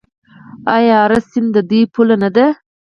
[0.75, 2.45] آیا اراس سیند د دوی پوله نه ده؟